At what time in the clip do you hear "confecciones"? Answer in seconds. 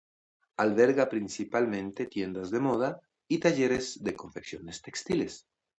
4.15-4.81